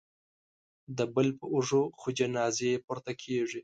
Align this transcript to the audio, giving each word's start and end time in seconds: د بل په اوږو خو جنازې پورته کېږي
د 0.97 0.99
بل 1.15 1.27
په 1.39 1.45
اوږو 1.53 1.83
خو 1.99 2.07
جنازې 2.19 2.71
پورته 2.85 3.11
کېږي 3.21 3.59